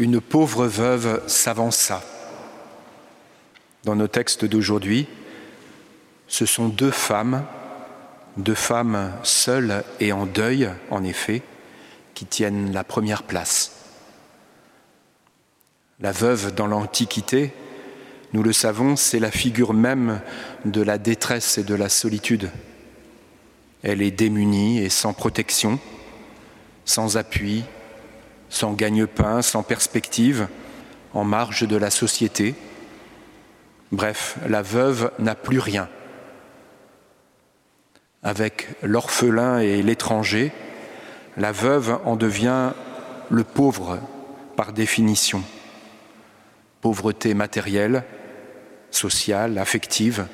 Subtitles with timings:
[0.00, 2.02] une pauvre veuve s'avança.
[3.84, 5.06] Dans nos textes d'aujourd'hui,
[6.26, 7.44] ce sont deux femmes,
[8.38, 11.42] deux femmes seules et en deuil, en effet,
[12.14, 13.72] qui tiennent la première place.
[16.00, 17.52] La veuve dans l'Antiquité,
[18.32, 20.22] nous le savons, c'est la figure même
[20.64, 22.50] de la détresse et de la solitude.
[23.82, 25.78] Elle est démunie et sans protection,
[26.86, 27.64] sans appui,
[28.50, 30.48] sans gagne-pain, sans perspective,
[31.14, 32.54] en marge de la société.
[33.92, 35.88] Bref, la veuve n'a plus rien.
[38.22, 40.52] Avec l'orphelin et l'étranger,
[41.36, 42.72] la veuve en devient
[43.30, 43.98] le pauvre
[44.56, 45.42] par définition.
[46.82, 48.04] Pauvreté matérielle,
[48.90, 50.26] sociale, affective,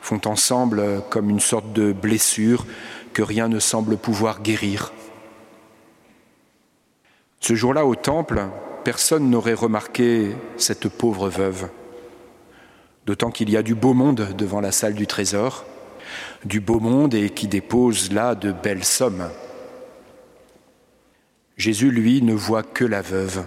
[0.00, 2.66] font ensemble comme une sorte de blessure
[3.12, 4.92] que rien ne semble pouvoir guérir.
[7.48, 8.42] Ce jour-là au temple,
[8.84, 11.70] personne n'aurait remarqué cette pauvre veuve,
[13.06, 15.64] d'autant qu'il y a du beau monde devant la salle du trésor,
[16.44, 19.30] du beau monde et qui dépose là de belles sommes.
[21.56, 23.46] Jésus, lui, ne voit que la veuve,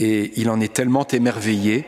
[0.00, 1.86] et il en est tellement émerveillé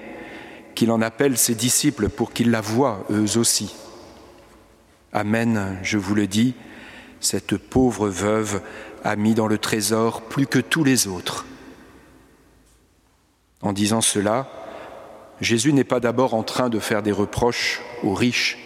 [0.77, 3.75] qu'il en appelle ses disciples pour qu'ils la voient eux aussi.
[5.13, 6.55] Amen, je vous le dis,
[7.25, 8.61] cette pauvre veuve
[9.03, 11.47] a mis dans le trésor plus que tous les autres.
[13.63, 14.49] En disant cela,
[15.41, 18.59] Jésus n'est pas d'abord en train de faire des reproches aux riches,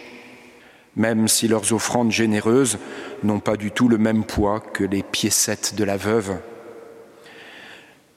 [0.95, 2.77] même si leurs offrandes généreuses
[3.23, 6.37] n'ont pas du tout le même poids que les piécettes de la veuve.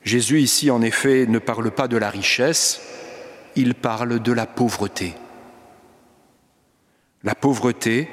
[0.02, 2.80] Jésus ici, en effet, ne parle pas de la richesse,
[3.54, 5.14] il parle de la pauvreté.
[7.22, 8.08] La pauvreté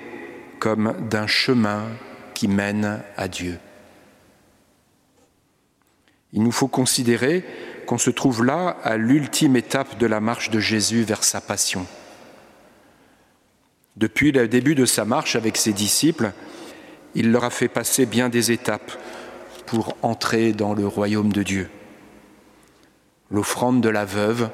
[0.59, 1.85] comme d'un chemin
[2.39, 3.59] qui mène à Dieu.
[6.31, 7.43] Il nous faut considérer
[7.85, 11.85] qu'on se trouve là à l'ultime étape de la marche de Jésus vers sa passion.
[13.97, 16.31] Depuis le début de sa marche avec ses disciples,
[17.13, 18.93] il leur a fait passer bien des étapes
[19.65, 21.69] pour entrer dans le royaume de Dieu.
[23.31, 24.49] L'offrande de la veuve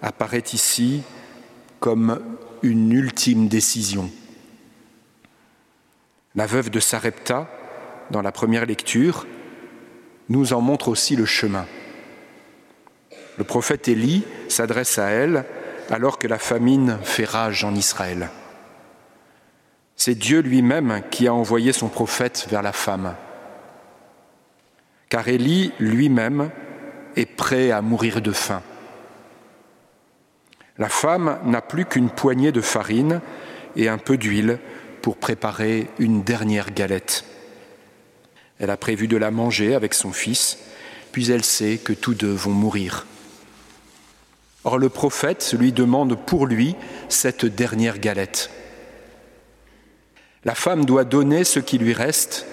[0.00, 1.02] apparaît ici
[1.78, 2.22] comme
[2.62, 4.10] une ultime décision.
[6.34, 7.46] La veuve de Sarepta,
[8.10, 9.26] dans la première lecture,
[10.30, 11.66] nous en montre aussi le chemin.
[13.36, 15.44] Le prophète Élie s'adresse à elle
[15.90, 18.30] alors que la famine fait rage en Israël.
[19.94, 23.14] C'est Dieu lui-même qui a envoyé son prophète vers la femme.
[25.10, 26.50] Car Élie lui-même
[27.14, 28.62] est prêt à mourir de faim.
[30.78, 33.20] La femme n'a plus qu'une poignée de farine
[33.76, 34.58] et un peu d'huile
[35.02, 37.24] pour préparer une dernière galette.
[38.58, 40.58] Elle a prévu de la manger avec son fils,
[41.10, 43.06] puis elle sait que tous deux vont mourir.
[44.64, 46.76] Or le prophète lui demande pour lui
[47.08, 48.50] cette dernière galette.
[50.44, 52.46] La femme doit donner ce qui lui reste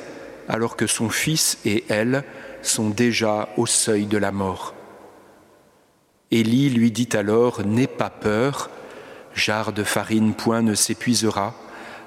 [0.47, 2.23] alors que son fils et elle
[2.63, 4.73] sont déjà au seuil de la mort.
[6.31, 8.69] Élie lui dit alors N'aie pas peur,
[9.33, 11.55] jarre de farine point ne s'épuisera,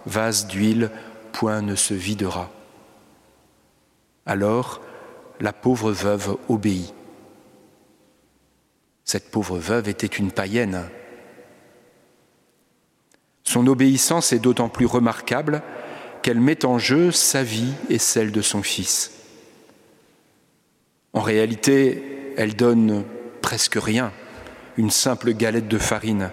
[0.06, 0.90] vase d'huile
[1.32, 2.50] point ne se videra.
[4.26, 4.80] Alors
[5.40, 6.94] la pauvre veuve obéit.
[9.04, 10.88] Cette pauvre veuve était une païenne.
[13.42, 15.62] Son obéissance est d'autant plus remarquable
[16.22, 19.10] qu'elle met en jeu sa vie et celle de son fils.
[21.12, 23.04] En réalité, elle donne
[23.42, 24.12] presque rien,
[24.76, 26.30] une simple galette de farine.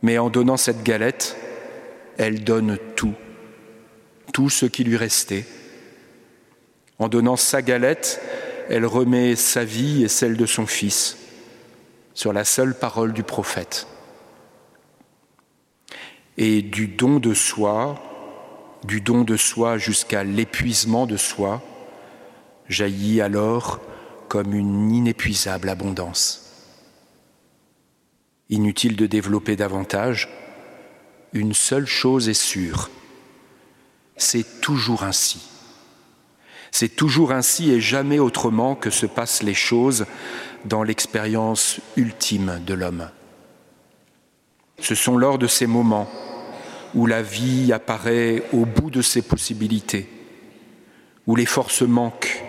[0.00, 1.36] Mais en donnant cette galette,
[2.18, 3.14] elle donne tout,
[4.32, 5.44] tout ce qui lui restait.
[6.98, 8.20] En donnant sa galette,
[8.68, 11.16] elle remet sa vie et celle de son fils
[12.14, 13.86] sur la seule parole du prophète.
[16.38, 18.00] Et du don de soi,
[18.84, 21.62] du don de soi jusqu'à l'épuisement de soi,
[22.68, 23.80] jaillit alors
[24.28, 26.38] comme une inépuisable abondance.
[28.48, 30.28] Inutile de développer davantage,
[31.32, 32.90] une seule chose est sûre,
[34.16, 35.40] c'est toujours ainsi.
[36.70, 40.06] C'est toujours ainsi et jamais autrement que se passent les choses
[40.64, 43.10] dans l'expérience ultime de l'homme.
[44.78, 46.08] Ce sont lors de ces moments
[46.94, 50.08] où la vie apparaît au bout de ses possibilités,
[51.26, 52.42] où les forces manquent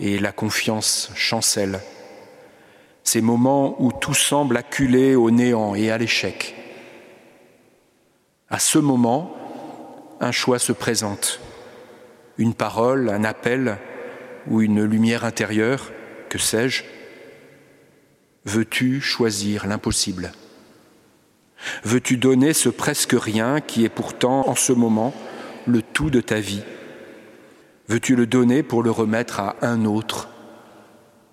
[0.00, 1.80] et la confiance chancelle,
[3.04, 6.63] ces moments où tout semble acculé au néant et à l'échec.
[8.54, 9.36] À ce moment,
[10.20, 11.40] un choix se présente,
[12.38, 13.78] une parole, un appel
[14.46, 15.90] ou une lumière intérieure
[16.28, 16.84] que sais-je,
[18.44, 20.30] veux-tu choisir l'impossible?
[21.82, 25.12] Veux-tu donner ce presque rien qui est pourtant en ce moment
[25.66, 26.62] le tout de ta vie?
[27.88, 30.28] Veux-tu le donner pour le remettre à un autre?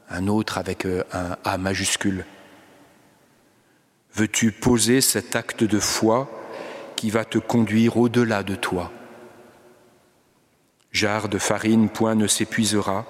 [0.09, 2.25] Un autre avec euh, un A majuscule.
[4.15, 6.41] Veux-tu poser cet acte de foi
[7.01, 8.92] qui va te conduire au-delà de toi
[10.92, 13.07] Jarre de farine, point ne s'épuisera,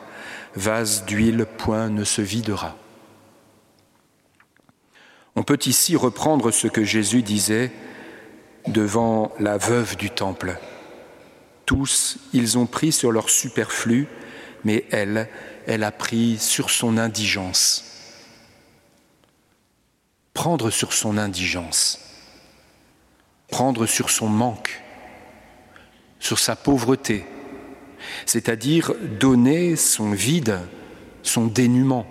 [0.56, 2.78] vase d'huile, point ne se videra.
[5.36, 7.74] On peut ici reprendre ce que Jésus disait
[8.66, 10.58] devant la veuve du temple.
[11.66, 14.08] Tous, ils ont pris sur leur superflu,
[14.64, 15.28] mais elle,
[15.68, 17.84] elle a pris sur son indigence.
[20.34, 22.11] Prendre sur son indigence,
[23.52, 24.82] prendre sur son manque,
[26.20, 27.26] sur sa pauvreté,
[28.26, 30.60] c'est-à-dire donner son vide,
[31.22, 32.08] son dénuement.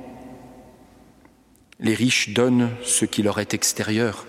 [1.81, 4.27] Les riches donnent ce qui leur est extérieur.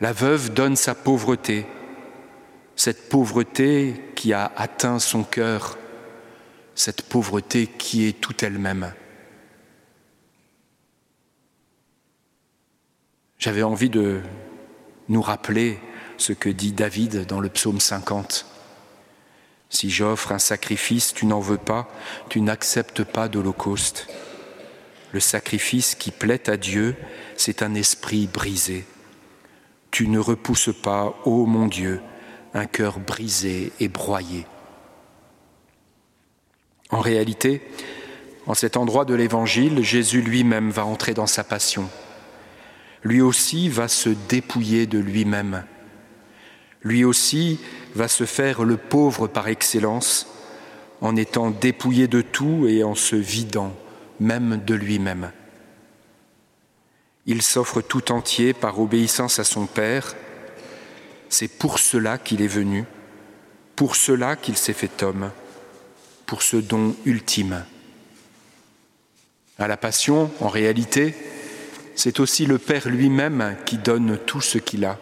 [0.00, 1.64] La veuve donne sa pauvreté,
[2.74, 5.78] cette pauvreté qui a atteint son cœur,
[6.74, 8.92] cette pauvreté qui est toute elle-même.
[13.38, 14.20] J'avais envie de
[15.08, 15.78] nous rappeler
[16.20, 18.46] ce que dit David dans le psaume 50.
[19.70, 21.88] Si j'offre un sacrifice, tu n'en veux pas,
[22.28, 24.06] tu n'acceptes pas d'holocauste.
[25.12, 26.96] Le sacrifice qui plaît à Dieu,
[27.36, 28.84] c'est un esprit brisé.
[29.90, 32.00] Tu ne repousses pas, ô mon Dieu,
[32.54, 34.46] un cœur brisé et broyé.
[36.90, 37.62] En réalité,
[38.46, 41.88] en cet endroit de l'Évangile, Jésus lui-même va entrer dans sa passion.
[43.02, 45.64] Lui aussi va se dépouiller de lui-même.
[46.82, 47.58] Lui aussi
[47.94, 50.26] va se faire le pauvre par excellence
[51.00, 53.74] en étant dépouillé de tout et en se vidant
[54.18, 55.32] même de lui-même.
[57.26, 60.14] Il s'offre tout entier par obéissance à son Père.
[61.28, 62.84] C'est pour cela qu'il est venu,
[63.76, 65.30] pour cela qu'il s'est fait homme,
[66.26, 67.64] pour ce don ultime.
[69.58, 71.14] À la Passion, en réalité,
[71.94, 74.98] c'est aussi le Père lui-même qui donne tout ce qu'il a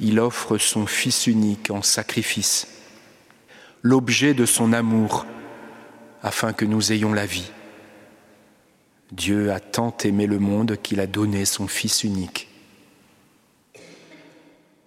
[0.00, 2.68] il offre son Fils unique en sacrifice,
[3.82, 5.26] l'objet de son amour,
[6.22, 7.50] afin que nous ayons la vie.
[9.12, 12.48] Dieu a tant aimé le monde qu'il a donné son Fils unique.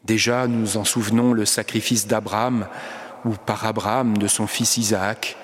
[0.04, 2.68] Déjà, nous en souvenons le sacrifice d'Abraham,
[3.26, 5.38] ou par Abraham de son fils Isaac,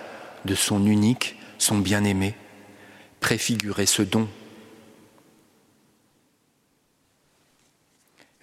[0.45, 2.35] de son unique, son bien-aimé,
[3.19, 4.27] préfigurait ce don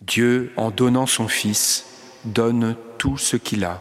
[0.06, 1.86] Dieu, en donnant son Fils,
[2.24, 3.80] donne tout ce qu'il a.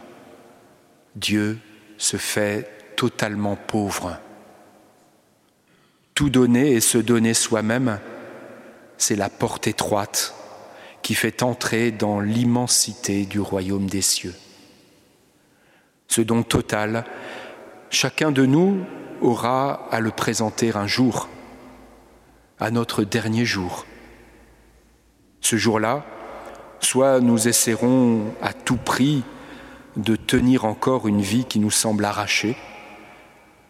[1.15, 1.57] Dieu
[1.97, 4.17] se fait totalement pauvre.
[6.13, 7.99] Tout donner et se donner soi-même,
[8.97, 10.35] c'est la porte étroite
[11.01, 14.35] qui fait entrer dans l'immensité du royaume des cieux.
[16.07, 17.03] Ce don total,
[17.89, 18.85] chacun de nous
[19.21, 21.29] aura à le présenter un jour,
[22.59, 23.85] à notre dernier jour.
[25.41, 26.05] Ce jour-là,
[26.79, 29.23] soit nous essaierons à tout prix
[29.97, 32.55] de tenir encore une vie qui nous semble arrachée,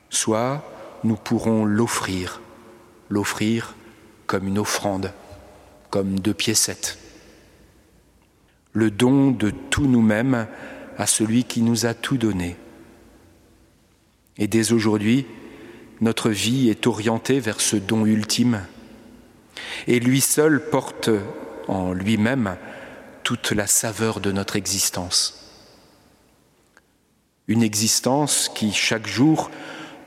[0.09, 0.63] soit
[1.03, 2.41] nous pourrons l'offrir,
[3.09, 3.75] l'offrir
[4.27, 5.13] comme une offrande,
[5.89, 6.97] comme deux piécettes.
[8.73, 10.47] Le don de tout nous-mêmes
[10.97, 12.55] à celui qui nous a tout donné.
[14.37, 15.25] Et dès aujourd'hui,
[15.99, 18.61] notre vie est orientée vers ce don ultime.
[19.87, 21.09] Et lui seul porte
[21.71, 22.57] en lui-même
[23.23, 25.37] toute la saveur de notre existence.
[27.47, 29.49] Une existence qui, chaque jour,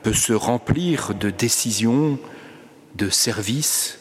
[0.03, 2.19] peut se remplir de décisions,
[2.95, 3.97] de services,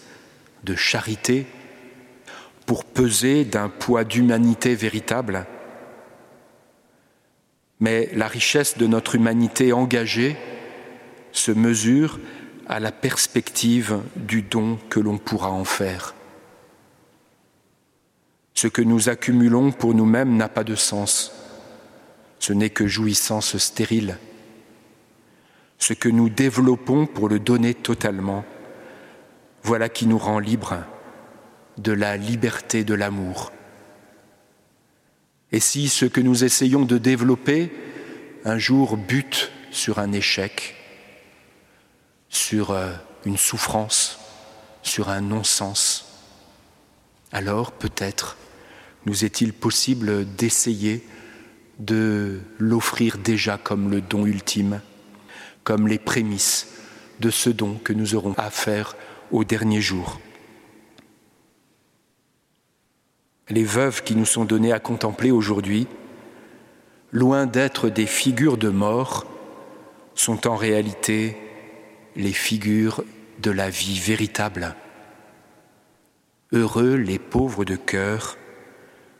[0.64, 1.47] de charité,
[2.66, 5.47] pour peser d'un poids d'humanité véritable.
[7.80, 10.37] Mais la richesse de notre humanité engagée
[11.33, 12.21] se mesure
[12.66, 16.14] à la perspective du don que l'on pourra en faire.
[18.55, 21.33] Ce que nous accumulons pour nous-mêmes n'a pas de sens.
[22.39, 24.19] Ce n'est que jouissance stérile.
[25.79, 28.45] Ce que nous développons pour le donner totalement,
[29.63, 30.85] voilà qui nous rend libres
[31.79, 33.53] de la liberté de l'amour.
[35.51, 37.73] Et si ce que nous essayons de développer
[38.45, 40.77] un jour bute sur un échec,
[42.29, 42.93] sur euh,
[43.25, 44.19] une souffrance,
[44.83, 46.13] sur un non-sens,
[47.35, 48.38] alors peut-être
[49.07, 51.05] nous est-il possible d'essayer
[51.79, 54.81] de l'offrir déjà comme le don ultime,
[55.64, 56.69] comme les prémices
[57.21, 58.97] de ce don que nous aurons à faire
[59.31, 60.21] au dernier jour.
[63.50, 65.87] Les veuves qui nous sont données à contempler aujourd'hui,
[67.12, 69.26] loin d'être des figures de mort,
[70.14, 71.37] sont en réalité
[72.17, 73.05] les figures
[73.41, 74.75] de la vie véritable.
[76.57, 78.37] Heureux les pauvres de cœur,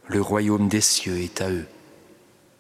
[0.07, 1.67] le royaume des cieux est à eux.